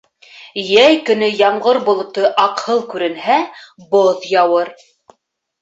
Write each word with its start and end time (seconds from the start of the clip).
Йәй 0.61 0.95
көнө 1.09 1.27
ямғыр 1.41 1.79
болото 1.89 2.25
аҡһыл 2.45 2.81
күренһә, 2.95 3.39
боҙ 3.93 4.27
яуыр. 4.33 4.77